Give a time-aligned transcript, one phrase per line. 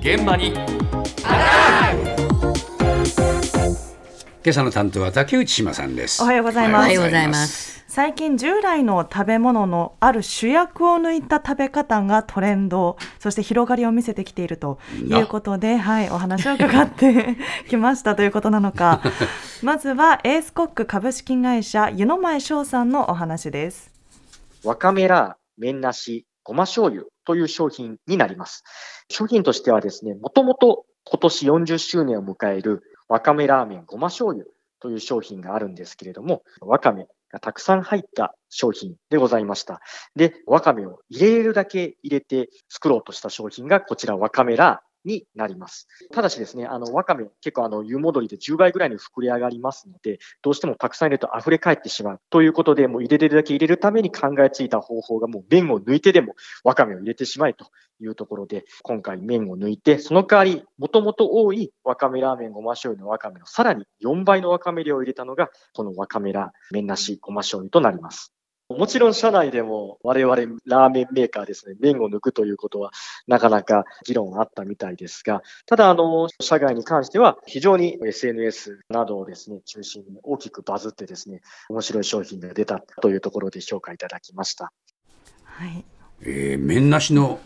[0.00, 0.52] 現場に。
[4.42, 6.22] 今朝の担当は竹内島さんです。
[6.22, 6.84] おはようございます。
[6.84, 7.84] おはようございます。
[7.86, 17.36] 最近従来の食べ物のある主役を抜いた食べ方がトレンドそして広がりを見せてきているということで、はい、お話を伺って
[17.68, 19.02] きましたということなのか。
[19.62, 23.92] まずはエースコック株式会社湯前翔さんのお話です。
[24.64, 28.64] わかめラー、麺なし、ごま醤油という商品になります。
[29.08, 34.46] 商品としてはですね、もともと今年40周年を迎えるわかめラーメンごま醤油
[34.80, 39.80] という商品があるんですけれども、わかめがたくさん入った商品でございました。
[40.16, 45.88] で、わかめを入れるだけ入れて作ろうとした商品がこちらわかめラーになります。
[46.12, 57.66] ただしですね、あの、わかめ結構あの、湯戻りで10倍ぐらいに膨れ上がりますので、どうしてもたくさん入れると溢れ返ってしまうということで、もう入れれるだけ入れるために考えついた方法がもう麺を抜いてでもわかめを入れてしまえと
[58.00, 68.32] いうところで、今回麺を抜いて、その代わり、もともと多いわかめラーメンごま醤油のわかめのさらに4倍のわかめ量を入れたのが、このわかめラー麺なしごま醤油となります。
[68.76, 72.92] もちろん社内でも我々ラーメンメーカーですね、麺を抜くということは
[73.26, 84.72] なかなか議論あったみたいですが、ただあの、社外に関しては非常に SNS などをですね、中心に大きくバズってですね、面白い商品が出たというところで評価いただきました。
[85.44, 85.84] はい。
[86.22, 87.40] えー、麺なしの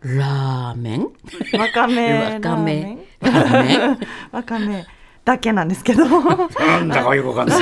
[0.00, 1.02] ラーメン？
[1.58, 2.98] わかめわかめラーメン？
[3.20, 3.98] ラーメン
[4.30, 4.86] わかめ
[5.28, 6.06] だけなんですけど。
[6.06, 7.60] なんだかよくわかんない。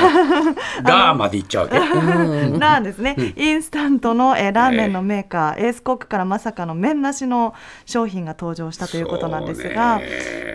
[0.84, 1.78] ラーまでいっちゃうわけ。
[2.60, 10.00] ラーですね、インスタントの、えーラーメンのメーカー、エースコックからまさかの麺なしの商品が登場したということなんですが、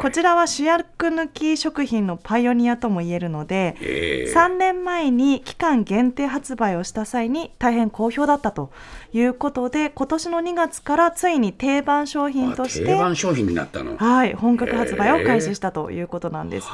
[0.01, 8.71] こちらは主役抜き食品のパイオニアとも言えるので、えー3年前に期間限定発売をした際に大変好評だったと
[9.13, 13.97] いうことで今年の2月からついに定番商品として定番商品になったの。
[13.97, 16.67] はい、本格発売を開始したということなんです。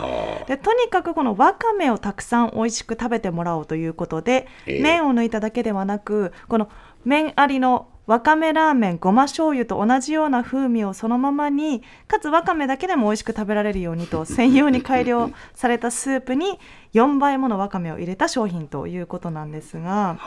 [0.47, 4.81] でとにかくこのわかめをたくさん美味しく食べてもらおうということで、ええ。
[4.81, 6.69] 麺を抜いただけではなくこの
[7.06, 16.57] 麺ありのわかめラーメンごま醤油と同じような風味をそのままにかつわかめだけでも美味しく食べられるようにと専用に改良されたスープに
[16.94, 20.18] 4倍ものわかめを入れた商品ということなんですが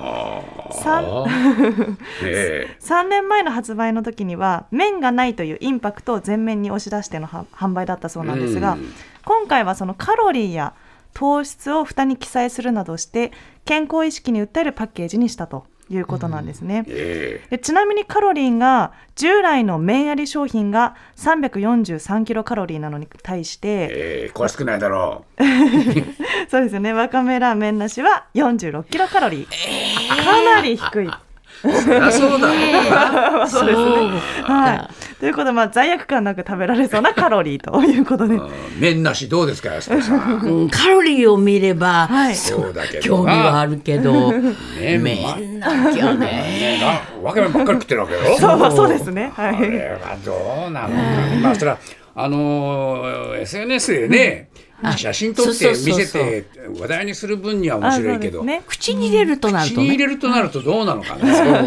[0.72, 1.04] さん
[2.22, 2.76] え。
[2.80, 8.92] 3年前の発売の時には麺がないというインパクトを前面に押し出してのは販売だったそうなんですが、うん
[9.30, 10.74] 今回はそのカロリーや
[11.14, 13.30] 糖質を蓋に記載するなどして
[13.64, 16.82] 健康意識に訴えるパッケージにしたということなんですね。
[16.88, 25.24] えでちなみにカロリーが従来の麺あり商品が343キロカロリーなのに対して、えー、これ少ないだろ
[26.50, 26.92] そうですよね。
[26.92, 31.10] わかめラーメンなしは46キロカロリー、かなり低い。
[31.64, 34.20] うそうだ そうですね。
[34.44, 35.20] はい。
[35.20, 38.34] ということで、まあ、罪悪感なく食べられそうなカロリーということで。
[38.34, 44.32] うん麺なしどうですか安子さんうんカロリーを見れば、はいそうだけど興味はあるけど、
[44.80, 46.80] 麺麺なきゃね。
[47.22, 49.30] わかめばっかり食ってるわけよ そう、そうですね。
[49.36, 49.70] はこい。
[49.70, 50.32] れはど
[50.68, 51.76] うなのかねまあそれは
[52.14, 54.48] あのー SNS でね、
[54.96, 56.44] 写真撮って見せて
[56.80, 58.62] 話題にする分には面白いけど、ね。
[58.66, 59.76] 口に入れるとなるとね。
[59.76, 61.22] 口に入れるとなるとどうなのかね。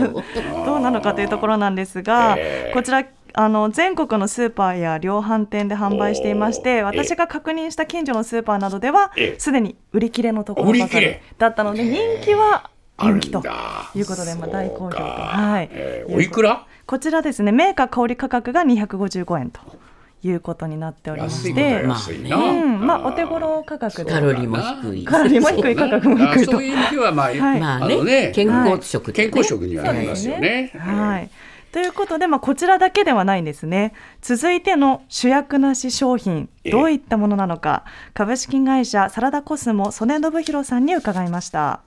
[0.66, 2.74] どうなのかというところなんですが、えー。
[2.74, 3.06] こちら。
[3.36, 13.90] あの全国のスーパーや量販店で販売していまして私が確認した近所のスーパーなどではええすでに売り切れのところばかりだったので人気はあるん人気とだ。
[13.96, 15.02] いうことでまあ大好評と。
[15.02, 15.70] はい。
[15.72, 16.68] えーおいくら？
[16.86, 17.52] こちらですね。
[17.52, 19.62] メーカー小売価格が255円と
[20.24, 22.38] いうことになっておりまして安いな。
[22.38, 25.06] うん、まあお手頃価格でカロリーも低い。
[25.06, 30.72] カロリーも低い価格も低いとそういう意味ではまあ、はいまあねね、健康食健康食にはなりますよね。
[30.78, 31.30] はい。
[31.74, 33.94] ということで、まあ、こちらだけではないんですね。
[34.22, 41.82] 続いての主役なし商品、ええどういったものなのか、株式会社サラダコスモ曽根信弘さんに伺いました。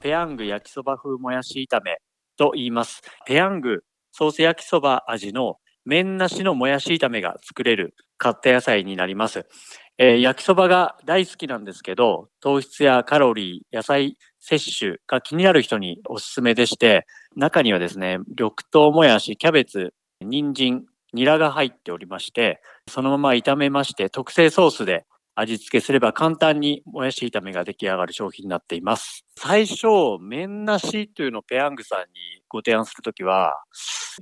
[0.00, 1.98] ペヤング焼きそば風もやし炒め
[2.38, 3.02] と言います。
[3.26, 9.46] ペヤングソース焼きそば味の麺なしのもやし炒めが作れる買った野菜になります。
[9.98, 17.06] えー焼きそばが大好きなんですけど、糖質やカロリー、野菜摂取が気になる人におすすめでして、
[17.36, 25.04] 中にはですね、緑豆もやし、キャベツ、人参、ニラが入っておりまして、そのまま炒めまして、特製ソースで
[25.40, 29.24] 味付けすれば簡単にもやし炒めが出来上がる商品になっています。
[29.38, 29.86] 最初、
[30.20, 32.06] 麺なしというのをペヤングさんに
[32.48, 33.62] ご提案するときは、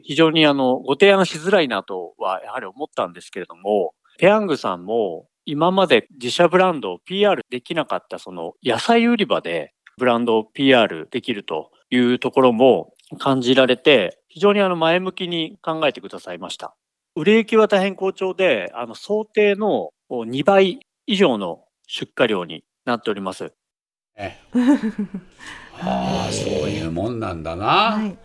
[0.05, 16.77] 非常にあの、ご提案しづらいなとはやはり思ったんですけれども、ペヤングさんも今まで自社ブランドを PR できなかったその野菜売り場でブランドを PR できるというところも感じられて、非常にあの前向きに考えてくださいました。
[17.17, 23.55] 売れ行きは大変好調で、あの想定の2倍以上の出荷量になっております。
[24.15, 24.37] え
[25.81, 27.65] ああそういうもんなんだな。
[27.65, 28.19] はい、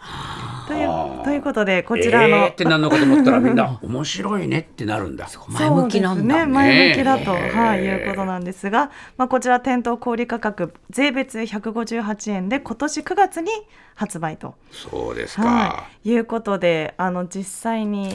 [0.67, 5.29] というということでこちらの、えーってなんのかと思ったらみんな 面白いねってなるんだ。
[5.47, 13.49] 前向きなんだそうですね、前向きだと、ねはい、えいうことなんですが、まあ、こちら店頭小売価格税別158円で今年9月に
[13.95, 15.43] 発売と、そうですか。
[15.47, 18.09] はい、いうことであの実際に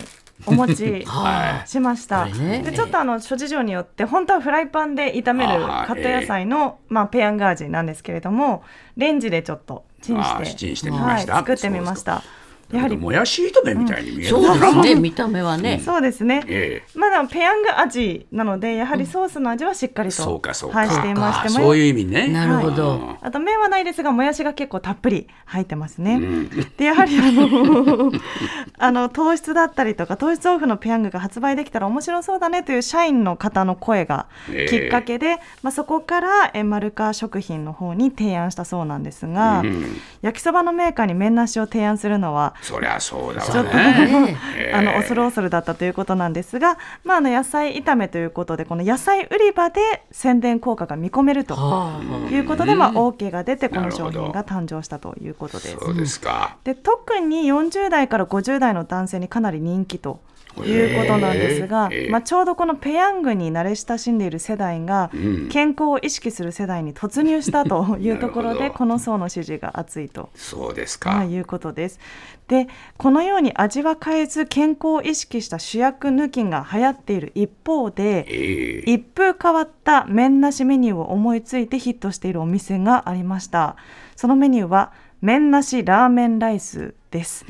[0.46, 2.26] お持ち はしました。
[2.26, 8.62] でちょっとあの諸事情によって本当はフライパンで炒めるカット野菜の、まあ、ペヤング味なんですけれども
[8.96, 12.22] レンジでちょっとチンしてチンしてみましたはい、作ってみました。
[12.70, 14.26] やはりもやし炒めみたいに見える。
[14.28, 14.82] そうかな。
[14.82, 15.80] ですね、見た目はね。
[15.84, 16.44] そうですね。
[16.46, 20.78] えまあでもペヤング味なのでやはりソースの味はしっかりと、そうかそうか。
[20.78, 22.28] はい、していましてそういう意味ね。
[22.28, 22.96] なるほど。
[22.96, 26.14] うんあと麺はないですがもやしが結構たっぷり入ってますね。
[26.14, 26.48] うん。
[26.76, 28.12] でやはりあの
[28.78, 40.00] あの糖質だったりとか糖質オフのペヤングが発売できたら面白そうだねという社員の方の声がええきっかけで、まあ、そこからえマルカー食品の方に提案したそうなんですが、うん。
[40.22, 44.36] 焼きそばのメーカーに麺なしを提案するのはそりゃそうだちょっとわね。
[44.74, 55.76] あの恐る恐るだったということなんですが、まあ、あの野菜炒めということでこの野菜売り場で宣伝効果が見込めるとはあいうことで、まあ、OK が出てこの商品が誕生したということです。
[55.78, 56.56] そうですか。
[56.64, 60.20] で特に40代から50代の男性にかなり人気と
[60.64, 70.30] いうことなんですが、まあ、ちょうどこのペヤングに慣れ親しんでいる世代がうん健康を意識する世代に突入したというところでこの層の支持が厚いと。
[70.34, 71.10] そうですか。
[71.10, 71.98] はい、いうことです。
[72.48, 72.66] で、
[72.96, 83.76] このように味は変えず健康を意識した主役抜きが流行っている一方で、ええ一風変わった麺なしメニューを思いついてヒットしているお店がありました。
[84.16, 87.44] そのメニューは麺なしラーメンライスです。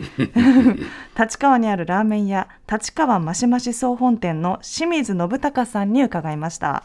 [1.19, 6.85] 立川にあるラーメン屋立川マシマシ総本店の清水信孝さんに伺いました。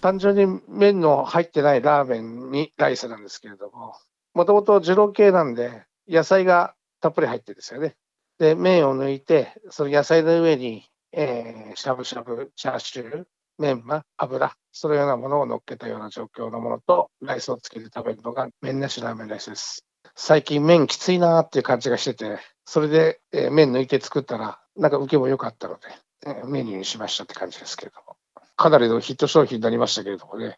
[0.00, 3.94] 単純に麺の入ってないラーメンにライスなんですけれども、
[4.34, 7.94] もともと二郎系なんで、野菜がたっぷり入ってるんですよね。
[8.40, 13.24] で、麺を抜いて、その野菜の上に、えーしゃぶしゃぶ、チャーシュー、
[13.58, 19.86] メンマ、油、そのようなものを乗っけたような状況のものと、ライスをつけて食べるのが麺なしラーメンライスです。
[20.14, 25.80] 最近麺きついなーっていう感じがしてて、それで、えー麺抜いて作ったら、なんか受けも良かったので、
[26.26, 28.16] えーメニューにしましたって感じですけれども。
[28.56, 30.56] かなりのヒット商品になりましたけれどもね。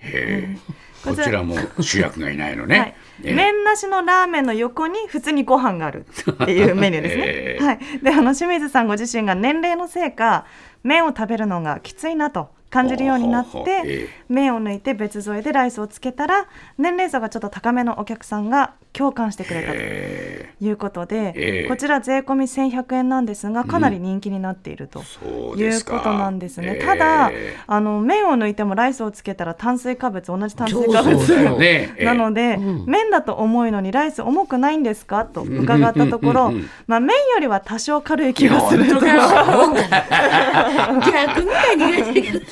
[0.00, 0.58] へえ
[1.04, 2.96] こちらこちらも主役がいないの はいね。
[3.22, 7.22] ええ麺なしのラーメンの横に普通にご飯があるっていうメニューですね。
[7.26, 10.46] ええはい、であの清水さんご自身が年齢のせいか
[10.82, 25.04] 麺を食べるのがきついなと感じるようになって麺を抜いて別添えでライスをつけたら年齢層がちょっと高めのお客さんが共感してくれたとえいうことで、ええこちら税込み1100円なんですがかなり人気になっていると。
[25.04, 25.84] そういう。
[25.84, 26.72] ことなんですね。
[26.74, 27.30] ええただ、
[27.68, 31.16] あの麺を抜いてもライスをつけたら炭水化物同じ炭水化物
[31.58, 31.94] ね。
[31.94, 38.98] ええなので、うん麺だと重いのにライス重くないんですかと伺ったところうんうんうん、まあ、麺よりは多少軽い気がすると。
[38.98, 39.10] 逆み
[41.52, 42.42] たいに言われて。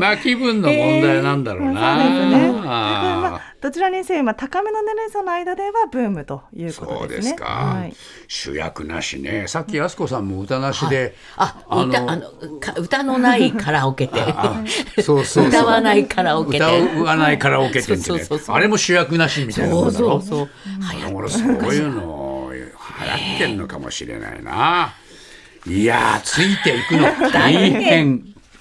[0.00, 2.02] まあ気分の問題なんだろうな。
[2.02, 2.52] そうですね。
[2.52, 6.98] まああどちらにせよ今高めの年齢層の間ではブームということですね。
[6.98, 7.94] そうですか、はい。
[8.28, 9.46] 主役なしね。
[9.48, 14.22] さっき安子さんも歌なしで、あ、あの歌、あの、か歌のないカラオケ店。
[14.26, 14.62] あ
[15.02, 17.02] そうそうそう 歌わないカラオケ歌店。
[17.02, 20.20] わないカラオケ店ってそうねそうそうあれも主役なしみたいなそうもんだろ？
[20.20, 20.48] そうそう。
[20.80, 21.38] だからそ
[21.70, 24.94] ういうの流行ってんのかもしれないな。
[25.66, 28.33] いやーついていくの大変。